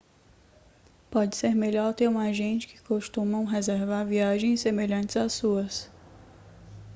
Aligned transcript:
pode 1.11 1.35
ser 1.35 1.53
melhor 1.53 1.93
ter 1.93 2.09
um 2.09 2.17
agente 2.17 2.67
que 2.67 2.81
costuma 2.81 3.47
reservar 3.47 4.03
viagens 4.03 4.59
semelhantes 4.61 5.15
às 5.15 5.31
suas 5.33 5.91